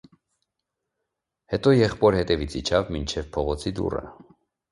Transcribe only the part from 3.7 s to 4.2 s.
դուռը: